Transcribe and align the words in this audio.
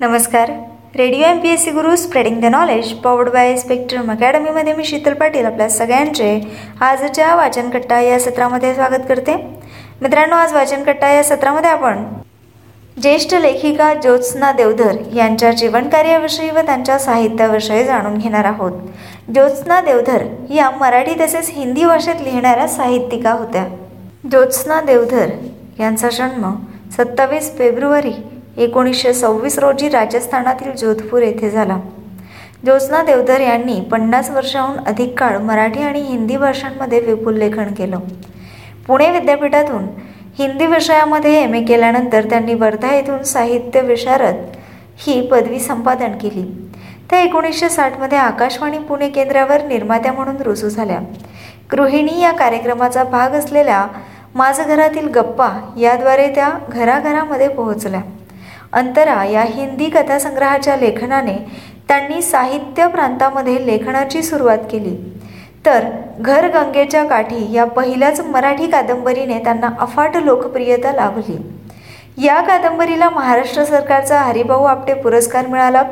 नमस्कार. 0.00 0.50
Radio 0.96 1.26
M 1.26 1.38
P 1.40 1.48
S 1.48 1.62
C 1.64 1.70
guru 1.70 1.94
spreading 1.96 2.40
the 2.40 2.44
knowledge 2.44 2.92
powered 3.04 3.28
by 3.32 3.56
Spectrum 3.56 4.10
अकॅडमीमध्ये 4.10 4.72
मी 4.74 4.84
शीतल 4.84 5.14
पाटील 5.14 5.46
आपल्या 5.46 5.68
सगळ्यांचे 5.68 6.28
आजच्या 6.80 7.34
वाचनकट्टा 7.36 8.00
या 8.00 8.18
सत्रामध्ये 8.20 8.74
स्वागत 8.74 9.06
करते. 9.08 9.36
मित्रांनो 10.02 10.36
आज 10.36 10.52
वाचनकट्टा 10.54 11.12
या 11.12 11.22
सत्रामध्ये 11.24 11.70
आपण 11.70 12.04
ज्येष्ठ 13.02 13.34
लेखिका 13.34 13.92
ज्योत्स्ना 13.94 14.52
देवधर 14.52 15.00
यांच्या 15.14 15.52
जीवनकार्याविषयी 15.52 16.50
व 16.50 16.66
त्यांच्या 16.66 16.98
साहित्याविषयी 16.98 17.84
जाणून 17.84 18.18
घेणार 18.18 18.44
आहोत. 18.44 18.72
ज्योत्स्ना 19.28 19.80
देवधर 19.80 20.26
या 20.50 20.70
मराठी 20.80 21.20
तसेच 21.20 21.50
हिंदी 21.54 21.86
भाषेत 21.86 22.22
लिहिणाऱ्या 22.22 22.68
साहित्यिका 22.68 23.32
होत्या. 23.32 23.66
ज्योत्स्ना 24.30 24.80
देवधर 24.80 25.30
यांचा 25.80 26.08
जन्म 26.08 26.50
सत्तावीस 26.92 27.56
फेब्रुवारी 27.58 28.12
एकोणीसशे 28.56 29.12
सव्वीस 29.12 29.58
रोजी 29.58 29.88
राजस्थानातील 29.88 30.72
जोधपूर 30.72 31.22
येथे 31.22 31.50
झाला. 31.50 31.78
ज्योत्स्ना 32.64 33.02
देवधर 33.02 33.40
यांनी 33.40 33.80
पन्नास 33.80 34.30
वर्षाहून 34.30 34.78
अधिक 34.78 35.18
काळ 35.18 35.38
मराठी 35.38 35.82
आणि 35.82 36.00
हिंदी 36.00 36.36
भाषांमध्ये 36.36 37.00
विपुल 37.00 37.36
लेखन 37.36 37.72
केलं. 37.74 37.98
पुणे 38.86 39.10
विद्यापीठातून 39.10 39.84
हिंदी 40.38 40.66
विषयामध्ये 40.66 41.42
एम 41.42 41.54
ए 41.54 41.62
केल्यानंतर 41.62 42.28
त्यांनी 42.30 42.54
वर्धा 42.54 42.94
येथून 42.94 43.22
साहित्य 43.22 43.80
विशारद 43.80 44.34
ही 44.96 45.20
पदवी 45.28 45.58
संपादन 45.58 46.12
केली. 46.12 46.44
त्या 47.10 47.20
एकोणीसशे 47.20 47.68
साठमध्ये 47.68 48.18
आकाशवाणी 48.18 48.78
पुणे 48.78 49.08
केंद्रावर 49.08 49.62
निर्मात्या 49.62 50.12
म्हणून 50.12 50.36
रुजू 50.36 50.68
झाल्या. 50.68 51.00
गृहिणी 51.72 52.20
या 52.20 52.32
कार्यक्रमाचा 52.32 53.04
भाग 53.04 53.30
असलेल्या 53.30 53.86
माझं 54.34 54.62
घरातील 54.66 55.08
गप्पा 55.08 55.48
याद्वारे 55.78 56.28
त्या 56.34 56.50
घराघरामध्ये 56.68 57.48
पोहोचल्या. 57.48 58.00
अंतरा 58.76 59.22
या 59.24 59.42
हिंदी 59.42 59.88
कथासंग्रहाच्या 59.90 60.76
लेखनाने 60.76 61.36
त्यांनी 61.88 62.22
साहित्य 62.22 62.86
प्रांतामध्ये 62.86 63.66
लेखनाची 63.66 64.22
सुरुवात 64.22 64.58
केली. 64.70 64.96
तर 65.66 65.84
घर 66.18 66.48
गंगेच्या 66.48 67.04
काठी 67.04 67.52
या 67.52 67.64
पहिल्याच 67.64 68.20
मराठी 68.20 68.66
कादंबरीने 68.66 69.38
त्यांना 69.38 69.70
अफाट 69.80 70.16
लोकप्रियता 70.16 70.92
लाभली. 70.92 71.36
या 72.24 72.40
कादंबरीला 72.40 73.10
महाराष्ट्र 73.10 73.64
सरकारचा 73.64 74.18
हरिभाऊ 74.18 74.64
आपटे 74.64 74.94
पुरस्कार 74.94 75.46
मिळाला. 75.46 75.82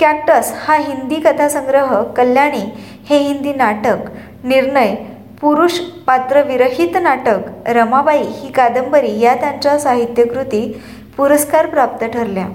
कॅक्टस 0.00 0.52
हा 0.64 0.76
हिंदी 0.76 1.16
कथासंग्रह 1.16 2.02
कल्याणी 2.16 2.62
हे 3.10 3.18
हिंदी 3.18 3.52
नाटक 3.52 4.10
निर्णय 4.44 4.94
पुरुष 5.40 5.78
पात्रविरहित 6.06 6.96
नाटक 7.02 7.68
रमाबाई 7.68 8.22
ही 8.22 8.50
कादंबरी 8.52 9.18
या 9.20 9.34
त्यांच्या 9.34 9.78
साहित्यकृती 9.78 10.60
पुरस्कार 11.16 11.66
प्राप्त 11.66 12.04
ठरल्या. 12.04 12.46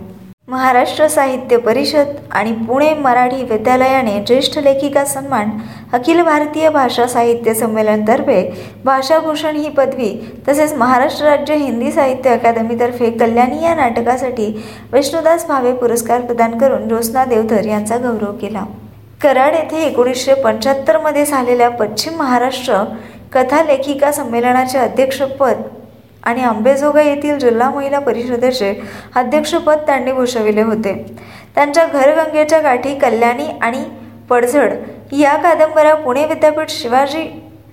महाराष्ट्र 0.47 1.07
साहित्य 1.07 1.57
परिषद 1.57 2.07
आणि 2.31 2.51
पुणे 2.67 2.93
मराठी 2.93 3.43
विद्यालयाने 3.49 4.19
ज्येष्ठ 4.27 4.57
लेखिका 4.59 5.03
सन्मान 5.05 5.49
अखिल 5.93 6.21
भारतीय 6.23 6.69
भाषा 6.69 7.05
साहित्य 7.07 7.53
संमेलनतर्फे 7.53 8.41
भाषाभूषण 8.85 9.55
ही 9.55 9.69
पदवी 9.77 10.09
तसेच 10.47 10.73
महाराष्ट्र 10.73 11.25
राज्य 11.25 11.55
हिंदी 11.55 11.91
साहित्य 11.91 12.29
अकादमीतर्फे 12.29 13.09
कल्याणी 13.19 13.63
या 13.63 13.75
नाटकासाठी 13.75 14.51
विष्णुदास 14.93 15.47
भावे 15.47 15.73
पुरस्कार 15.73 16.21
प्रदान 16.21 16.57
करून 16.59 16.87
ज्योत्स्ना 16.87 17.25
देवधर 17.25 17.65
यांचा 17.65 17.97
गौरव 17.97 18.31
केला. 18.41 18.65
कराड 19.21 19.55
येथे 19.55 19.85
एकोणीसशे 19.87 20.33
पंच्याहत्तरमध्ये 20.43 21.25
झालेल्या 21.25 21.69
पश्चिम 21.69 22.17
महाराष्ट्र 22.19 22.83
कथा 23.33 23.63
लेखिका 23.63 24.11
संमेलनाचे 24.11 24.77
अध्यक्षपद 24.77 25.61
आणि 26.23 26.41
आंबेजोगा 26.43 27.01
येथील 27.01 27.37
जिल्हा 27.39 27.69
महिला 27.69 27.99
परिषदेचे 27.99 28.73
अध्यक्षपद 29.15 29.77
त्यांनी 29.87 30.11
भूषविले 30.11 30.61
होते. 30.61 30.93
त्यांच्या 31.55 31.85
घरगंगेच्या 31.85 32.59
गाठी 32.59 32.95
कल्याणी 32.99 33.47
आणि 33.61 33.83
पडझड 34.29 34.73
या 35.11 35.35
कादंबऱ्या 35.35 35.95
पुणे 35.95 36.25
विद्यापीठ 36.25 36.69
शिवाजी 36.69 37.21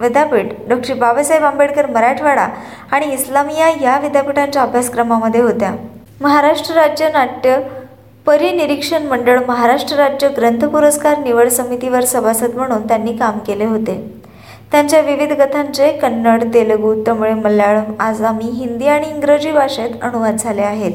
विद्यापीठ 0.01 0.53
डॉक्टर 0.69 0.95
बाबासाहेब 0.95 1.45
आंबेडकर 1.45 1.87
मराठवाडा 1.87 2.47
आणि 2.93 3.13
इस्लामिया 3.13 3.69
या 3.83 3.99
विद्यापीठांच्या 3.99 4.63
अभ्यासक्रमामध्ये 4.63 5.41
होत्या. 5.41 5.75
महाराष्ट्र 6.21 6.75
राज्य 6.75 7.09
नाट्य 7.09 7.59
परिनिरीक्षण 8.27 9.07
मंडळ 9.07 9.39
महाराष्ट्र 9.49 9.97
राज्य 9.97 10.29
ग्रंथ 10.29 10.65
पुरस्कार 10.65 11.19
निवड 11.19 11.49
समितीवर 11.49 12.05
सभासद 12.05 12.55
म्हणून 12.55 12.87
त्यांनी 12.89 13.17
काम 13.17 13.39
केले 13.39 13.65
होते. 13.65 13.95
त्यांच्या 14.73 15.01
विविध 15.01 15.33
कथांचे 15.33 15.93
कन्नड 15.93 16.45
तेलुगू 16.55 16.95
तमिळ 17.07 17.33
मल्याळम 17.35 17.93
आसामी 18.01 18.45
हिंदी 18.45 18.87
आणि 18.87 19.09
इंग्रजी 19.09 19.53
भाषेत 19.53 19.91
अनुवाद 20.03 20.37
झाले 20.39 20.63
आहेत. 20.63 20.93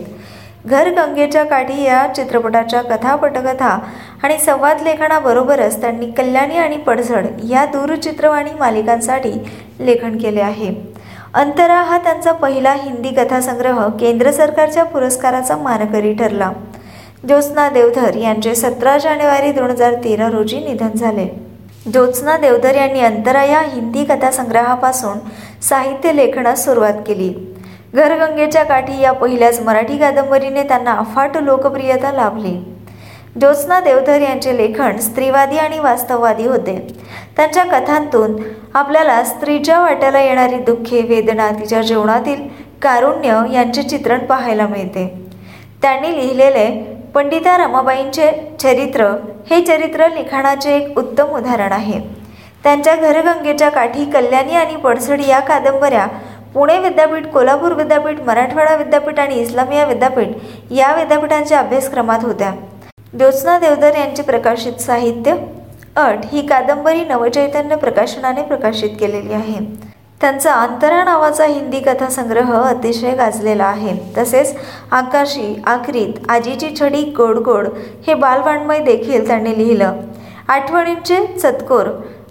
घर 0.65 0.89
गंगेच्या 0.89 1.43
काठी 1.43 1.83
या 1.83 2.05
चित्रपटाच्या 2.15 2.81
कथा 2.81 3.15
पटकथा 3.15 3.79
आणि 4.23 4.37
संवाद 4.37 4.81
लेखनाबरोबरच 4.81 5.81
त्यांनी 5.81 6.11
कल्याणी 6.11 6.57
आणि 6.57 6.77
पडझड 6.77 7.25
या 7.49 7.65
दूरचित्रवाणी 7.65 8.51
मालिकांसाठी 8.59 9.31
लेखन 9.79 10.17
केले 10.17 10.41
आहे. 10.41 10.73
अंतरा 11.33 11.81
हा 11.81 11.97
त्यांचा 11.97 12.31
पहिला 12.31 12.73
हिंदी 12.73 13.09
कथासंग्रह 13.09 13.87
केंद्र 13.89 14.31
सरकारच्या 14.31 14.83
पुरस्काराचा 14.83 15.57
मानकरी 15.57 16.13
ठरला. 16.13 16.51
ज्योत्स्ना 17.27 17.69
देवधर 17.69 18.15
यांचे 18.15 18.55
सतरा 18.55 18.97
जानेवारी 18.97 19.51
दोन 19.51 19.69
हजार 19.69 19.93
तेरा 19.93 20.29
रोजी 20.29 20.59
निधन 20.59 20.91
झाले. 20.95 21.50
ज्योत्स्ना 21.85 22.37
देवधर 22.37 22.75
यांनी 22.75 22.99
अंतरा 22.99 23.43
या 23.43 23.61
हिंदी 23.61 24.03
कथासंग्रहापासून 24.05 25.17
साहित्य 25.61 26.13
लेखनास 26.13 26.65
सुरुवात 26.65 26.93
केली. 27.07 27.55
घरगंगेच्या 27.95 28.63
काठी 28.63 29.01
या 29.01 29.11
पहिल्याच 29.11 29.59
मराठी 29.59 29.97
कादंबरीने 29.97 30.63
त्यांना 30.63 30.91
अफाट 30.91 31.37
लोकप्रियता 31.37 32.11
लाभली. 32.11 32.75
ज्योत्स्ना 33.39 33.79
देवधर 33.79 34.21
यांचे 34.21 34.57
लेखन 34.57 34.97
स्त्रीवादी 34.97 35.57
आणि 35.57 35.79
वास्तववादी 35.79 36.47
होते. 36.47 36.87
त्यांच्या 37.37 37.63
कथांतून 37.63 38.35
आपल्याला 38.73 39.23
स्त्रीच्या 39.23 39.79
वाट्याला 39.79 40.19
येणारी 40.19 40.55
दुःखे 40.55 41.01
वेदना 41.01 41.49
तिच्या 41.49 41.81
जीवनातील 41.81 42.47
कारुण्य 42.81 43.41
यांचे 43.51 43.83
चित्रण 43.83 44.19
पाहायला 44.19 44.67
मिळते. 44.67 45.21
त्यांनी 45.81 46.11
लिहिलेले 46.11 46.90
पंडिता 47.15 47.55
रमाबाईंचे 47.57 48.31
चरित्र 48.61 49.05
हे 49.49 49.59
चरित्र 49.65 50.07
लिखाणाचे 50.09 50.75
एक 50.75 50.97
उत्तम 50.97 51.35
उदाहरण 51.37 51.71
आहे. 51.71 51.99
त्यांच्या 52.63 52.95
घरगंगेच्या 52.95 53.69
काठी 53.69 54.05
कल्याणी 54.11 54.55
आणि 54.55 54.75
पडसड 54.75 55.21
या 55.21 55.39
कादंबऱ्या 55.39 56.05
पुणे 56.53 56.77
विद्यापीठ 56.79 57.27
कोल्हापूर 57.33 57.73
विद्यापीठ 57.73 58.21
मराठवाडा 58.27 58.75
विद्यापीठ 58.75 59.19
आणि 59.19 59.39
इस्लामिया 59.41 59.85
विद्यापीठ 59.85 60.71
या 60.71 60.93
विद्यापीठांच्या 60.95 61.59
अभ्यासक्रमात 61.59 62.23
होत्या. 62.23 62.51
ज्योत्स्ना 63.17 63.57
देवधर 63.59 63.97
यांचे 63.97 64.23
प्रकाशित 64.23 64.81
साहित्य 64.81 65.35
अट 65.95 66.25
ही 66.31 66.45
कादंबरी 66.47 67.03
नवचैतन्य 67.05 67.75
प्रकाशनाने 67.75 68.41
प्रकाशित 68.41 68.89
केलेली 68.99 69.33
आहे. 69.33 69.59
त्यांचा 70.21 70.53
अंतरा 70.53 71.03
नावाचा 71.03 71.45
हिंदी 71.45 71.79
कथासंग्रह 71.79 72.51
अतिशय 72.53 73.15
गाजलेला 73.15 73.65
आहे. 73.65 73.95
तसेच 74.17 74.55
आकाशी 74.91 75.61
आखरीत 75.65 76.29
आजीची 76.29 76.69
छडी 76.79 77.01
गोड 77.17 77.37
गोड 77.37 77.67
हे 78.07 78.13
बालवाण्मय 78.13 78.79
देखील 78.79 79.27
त्यांनी 79.27 79.57
लिहिलं. 79.57 79.93
आठवणींचे 80.47 81.25
चतकोर 81.37 81.87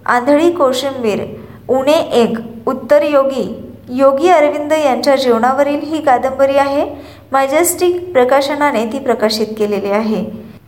आंधळी 0.07 0.51
कोशिंबीर 0.53 1.25
उणे 1.69 1.99
एक 2.23 2.39
उत्तर 2.67 3.03
योगी 3.03 3.67
योगी 3.89 4.29
अरविंद 4.29 4.73
यांच्या 4.73 5.17
जीवनावरील 5.17 5.81
ही 5.83 6.01
कादंबरी 6.03 6.57
आहे. 6.57 6.85
मॅजेस्टिक 7.33 8.13
प्रकाशनाने 8.13 8.85
ती 8.85 8.99
प्रकाशित 8.99 9.47
केलेली 9.59 9.91
आहे. 9.91 10.25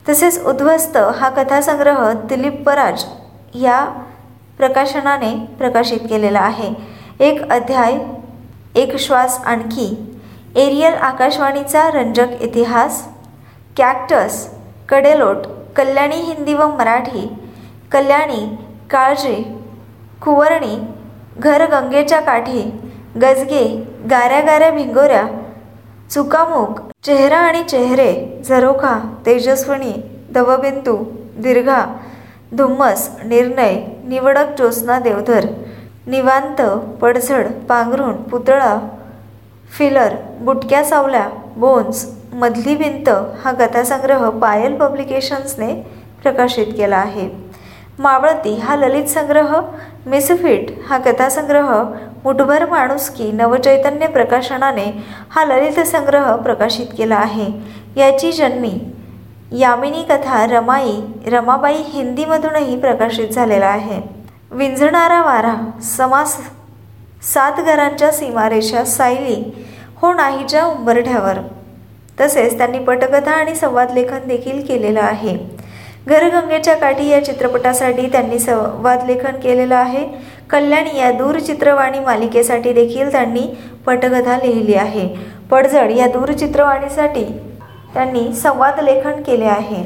तसेच 0.09 0.45
उद्ध्वस्त 0.47 0.97
हा 0.97 1.29
कथासंग्रह 1.29 2.13
दिलीप 2.13 2.63
पराज 2.63 3.05
या 3.55 3.85
प्रकाशनाने 4.59 5.35
प्रकाशित 5.59 6.01
केलेला 6.11 6.41
आहे. 6.41 6.92
एक 7.21 7.53
अध्याय 7.53 7.99
एक 8.75 8.97
श्वास 8.97 9.41
आणखी. 9.45 10.21
एरियल 10.57 10.93
आकाशवाणीचा 10.93 11.91
रंजक 11.91 12.27
इतिहास. 12.41 13.09
कॅक्टस 13.77 14.49
कडेलोट 14.89 15.37
कल्याणी 15.77 16.17
हिंदी 16.17 16.55
व 16.55 16.67
मराठी. 16.69 17.29
कल्याणी 17.93 18.57
काळजी. 18.91 19.59
कुवरणी 20.25 20.77
घर 21.39 21.67
गंगेच्या 21.71 22.21
काठी. 22.21 22.81
गजगे 23.23 23.89
गाऱ्या 24.11 24.41
गाऱ्या 24.41 24.71
भिंगोऱ्या. 24.71 25.25
चुकामुक 26.11 26.81
चेहरा 27.05 27.39
आणि 27.39 27.63
चेहरे. 27.63 28.43
झरोखा 28.49 29.15
तेजस्विनी 29.27 29.93
दवबिंदू 30.31 31.05
दीर्घा. 31.39 31.85
धुम्मस 32.53 33.11
निर्णय. 33.25 33.75
निवडक 34.05 34.57
ज्योत्स्ना 34.57 34.99
देवधर. 34.99 35.47
निवांत 36.07 36.61
पडझड 37.01 37.47
पांघरूण 37.69 38.13
पुतळा 38.31 38.79
फिलर 39.79 40.15
बुटक्या 40.41 40.85
सावल्या 40.85 41.29
बोन्स 41.57 42.05
मधली 42.33 42.75
भिंत 42.77 43.09
हा 43.45 43.53
कथासंग्रह 43.53 44.29
पायल 44.31 44.77
पब्लिकेशन्सने 44.77 45.73
प्रकाशित 46.23 46.67
केला 46.67 46.97
आहे. 46.97 47.29
मावळती 47.99 48.55
हा 48.57 48.77
ललित 48.77 49.07
संग्रह 49.07 49.55
मिसफिट 50.07 50.71
हा 50.89 50.99
कथासंग्रह 50.99 51.71
मुठभर 52.25 52.65
माणुसकी 52.71 53.31
नवचैतन्य 53.33 54.07
प्रकाशनाने 54.07 54.85
हा 55.31 55.45
ललित 55.45 55.81
संग्रह 55.81 56.35
प्रकाशित 56.37 56.87
केला 56.99 57.17
आहे. 57.17 57.47
याची 57.97 58.33
जन्मी 58.33 58.73
यामिनी 59.61 60.03
कथा 60.03 60.45
रमाई 60.51 61.01
रमाबाई 61.27 61.83
हिंदीमधूनही 61.87 62.77
प्रकाशित 62.81 63.29
झालेला 63.29 63.67
आहे. 63.67 64.01
विंजणारा 64.53 65.21
वारा 65.23 65.55
समास 65.83 66.37
सात 67.25 67.61
घरांच्या 67.61 68.11
सीमारेषा 68.13 68.85
सायली 68.85 69.37
हो 69.97 70.13
नाहीच्या 70.13 70.65
उंबरठ्यावर. 70.65 71.39
तसेच 72.21 72.57
त्यांनी 72.59 72.79
पटकथा 72.79 73.31
आणि 73.31 73.55
संवाद 73.55 73.93
लेखन 73.95 74.27
देखील 74.29 74.61
केलेलं 74.67 75.01
आहे. 75.01 75.37
घरगंगेच्या 76.09 76.75
काठी 76.77 77.09
या 77.09 77.25
चित्रपटासाठी 77.25 78.07
त्यांनी 78.07 78.39
संवाद 78.39 79.07
लेखन 79.07 79.41
केलेलं 79.41 79.75
आहे. 79.75 80.07
कल्याणी 80.51 80.99
या 80.99 81.11
दूरचित्रवाणी 81.13 81.99
मालिकेसाठी 81.99 82.73
देखील 82.73 83.13
त्यांनी 83.13 83.47
पटकथा 83.87 84.37
लिहिली 84.37 84.75
आहे. 84.75 85.09
पडझड 85.51 85.91
या 85.91 86.07
दूरचित्रवाणीसाठी 86.07 87.25
त्यांनी 87.95 88.33
संवाद 88.35 88.81
लेखन 88.81 89.23
केले 89.23 89.47
आहे. 89.47 89.83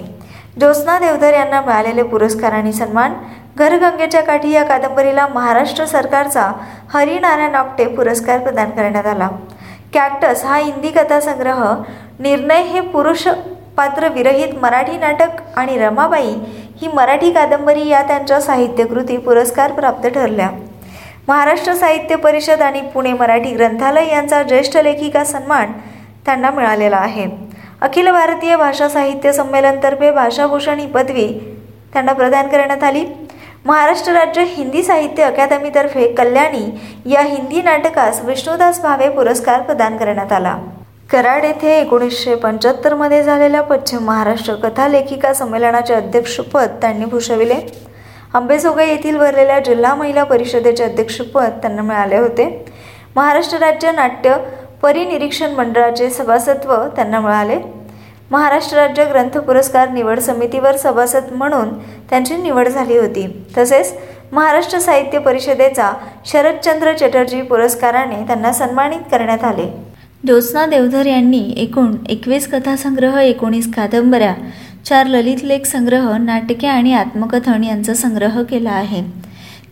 ज्योत्स्ना 0.58 0.98
देवधर 0.98 1.34
यांना 1.34 1.60
मिळालेले 1.60 2.02
पुरस्कार 2.02 2.52
आणि 2.52 2.72
सन्मान 2.72 3.14
घरगंगेच्या 3.56 4.20
काठी 4.23 4.50
या 4.50 4.62
कादंबरीला 4.64 5.26
महाराष्ट्र 5.26 5.85
सरकारचा 5.87 6.50
हरिनारायण 6.93 7.55
आपटे 7.55 7.85
पुरस्कार 7.87 8.38
प्रदान 8.38 8.70
करण्यात 8.70 9.06
आला. 9.06 9.29
कॅक्टस 9.94 10.44
हा 10.44 10.56
हिंदी 10.56 10.88
कथासंग्रह 10.88 11.62
निर्णय 12.19 12.62
हे 12.62 12.81
पुरुष 12.81 13.26
पात्र 13.76 14.08
विरहित 14.08 14.55
मराठी 14.62 14.97
नाटक 14.99 15.41
आणि 15.56 15.79
रमाबाई 15.79 16.35
ही 16.81 16.88
मराठी 16.94 17.32
कादंबरी 17.32 17.88
या 17.88 18.03
त्यांच्या 18.03 18.41
साहित्यकृती 18.41 19.17
पुरस्कार 19.17 19.73
प्राप्त 19.73 20.06
ठरल्या. 20.06 20.50
महाराष्ट्र 21.29 21.75
साहित्य 21.75 22.17
परिषद 22.17 22.62
आणि 22.62 22.81
पुणे 22.94 23.12
मराठी 23.12 23.55
ग्रंथालय 23.55 24.09
यांचा 24.09 24.43
ज्येष्ठ 24.43 24.76
लेखिका 24.76 25.25
सन्मान 25.25 25.73
त्यांना 26.26 26.50
मिळालेला 26.50 26.97
आहे. 26.97 27.26
अखिल 27.81 28.11
भारतीय 28.11 28.56
भाषा 28.56 28.88
साहित्य 28.88 29.32
संमेलनतर्फे 29.32 30.11
भाषाभूषण 30.11 30.79
ही 30.79 30.87
पदवी 30.87 31.29
त्यांना 31.93 32.12
प्रदान 32.12 32.49
करण्यात 32.49 32.82
आली. 32.85 33.05
महाराष्ट्र 33.66 34.12
राज्य 34.12 34.42
हिंदी 34.46 34.82
साहित्य 34.82 35.22
अकादमीतर्फे 35.22 36.06
कल्याणी 36.14 36.66
या 37.06 37.20
हिंदी 37.20 37.62
नाटकास 37.62 38.20
विष्णुदास 38.24 38.80
भावे 38.82 39.08
पुरस्कार 39.08 39.60
प्रदान 39.60 39.96
करण्यात 39.96 40.32
आला. 40.32 40.54
कराड 41.10 41.44
येथे 41.44 41.70
एकोणीसशे 41.80 42.34
पंच्याहत्तरमध्ये 42.34 43.22
झालेल्या 43.22 43.62
पश्चिम 43.62 44.04
महाराष्ट्र 44.04 44.54
कथा 44.54 44.88
लेखिका 44.88 45.32
संमेलनाचे 45.34 45.94
अध्यक्षपद 45.94 46.78
त्यांनी 46.80 47.04
भूषविले. 47.04 47.54
आंबेजोगाई 48.34 48.88
येथील 48.88 49.18
भरलेल्या 49.18 49.58
जिल्हा 49.58 49.94
महिला 49.94 50.24
परिषदेचे 50.24 50.84
अध्यक्षपद 50.84 51.58
त्यांना 51.62 51.82
मिळाले 51.82 52.16
होते. 52.16 52.64
महाराष्ट्र 53.16 53.58
राज्य 53.58 53.92
नाट्य 53.92 54.36
परिनिरीक्षण 54.82 55.54
मंडळाचे 55.54 56.10
सभासत्व 56.10 56.76
त्यांना 56.96 57.20
मिळाले. 57.20 57.58
महाराष्ट्र 58.31 58.76
राज्य 58.76 59.05
ग्रंथ 59.05 59.38
पुरस्कार 59.38 59.90
निवड 59.90 60.19
समितीवर 60.19 60.76
सभासद 60.76 61.32
म्हणून 61.32 61.69
त्यांची 62.11 62.37
निवड 62.37 62.69
झाली 62.69 62.96
होती. 62.99 63.26
तसेच 63.56 63.93
महाराष्ट्र 64.32 64.78
साहित्य 64.78 65.19
परिषदेचा 65.19 65.93
शरदचंद्र 66.26 66.93
चटर्जी 66.93 67.43
पुरस्काराने 67.43 68.25
त्यांना 68.26 68.52
सन्मानित 68.52 69.00
करण्यात 69.11 69.44
आले. 69.44 69.67
ज्योत्स्ना 70.25 70.64
देवधर 70.67 71.06
यांनी 71.06 71.43
एकूण 71.56 71.94
एकवीस 72.08 72.49
कथासंग्रह 72.52 73.20
एकोणीस 73.20 73.73
कादंबऱ्या 73.75 74.34
चार 74.87 75.06
ललित 75.06 75.44
लेख 75.44 75.67
संग्रह 75.67 76.17
नाटके 76.17 76.67
आणि 76.67 76.93
आत्मकथन 76.94 77.64
यांचा 77.64 77.94
संग्रह 77.94 78.43
केला 78.43 78.70
आहे. 78.70 79.02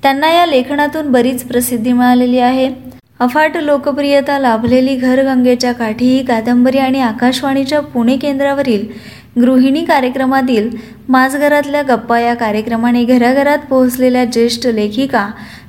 त्यांना 0.03 0.31
या 0.31 0.47
लेखनातून 0.47 1.12
बरीच 1.12 1.45
प्रसिद्धी 1.49 1.93
मिळालेली 1.93 2.39
आहे. 2.39 2.69
अफाट 3.21 3.57
लोकप्रियता 3.57 4.39
लाभलेली 4.39 4.97
घरगंगेच्या 4.97 5.73
काठी 5.73 6.07
ही 6.07 6.25
कादंबरी 6.25 6.79
आणि 6.79 7.01
आकाशवाणीच्या 7.01 7.81
पुणे 7.81 8.17
केंद्रावरील 8.17 8.87
गृहिणी 9.41 9.85
कार्यक्रमातील 9.85 10.69
माझघरातल्या 11.09 11.83
गप्पा 11.83 12.19
या 12.21 12.35
कार्यक्रमाने 12.35 13.05
घराघरात 13.05 13.59
पोहोचलेल्या 13.59 14.25
ज्येष्ठ 14.25 14.67
लेखिका 14.67 15.27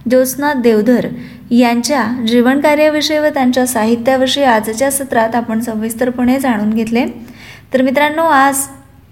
ज्योत्स्ना 0.09 0.53
देवधर 0.53 1.07
यांच्या 1.51 2.03
जीवनकार्याविषयी 2.27 3.17
व 3.17 3.29
त्यांच्या 3.33 3.65
साहित्याविषयी 3.65 4.43
आजच्या 4.43 4.91
सत्रात 4.91 5.35
आपण 5.35 5.59
सविस्तरपणे 5.59 6.39
जाणून 6.39 6.69
घेतले. 6.69 7.05
तर 7.73 7.81
मित्रांनो 7.81 8.23
आज 8.23 8.67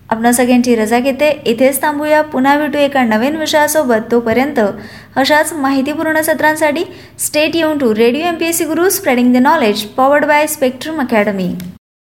आपणा 0.10 0.32
सगळ्यांची 0.32 0.76
रजा 0.76 1.00
घेते. 1.00 1.30
इथेच 1.46 1.82
थांबूया. 1.82 2.22
पुन्हा 2.22 2.58
भेटू 2.60 2.78
एका 2.78 3.04
नवीन 3.04 3.36
विषयासोबत. 3.36 4.12
तोपर्यंत 4.12 4.60
अशाच 5.16 5.54
माहितीपूर्ण 5.54 6.22
सत्रांसाठी 6.22 6.84
स्टेट 7.20 7.56
येऊन 7.56 7.78
to 7.78 7.94
radio 7.96 8.26
M 8.28 8.36
P 8.36 8.46
S 8.46 8.58
C 8.58 8.66
Guru 8.66 8.90
spreading 8.90 9.34
the 9.34 9.38
knowledge 9.42 9.84
powered 9.98 10.26
by 10.26 10.48
Spectrum 10.48 11.02
Academy 11.02 11.54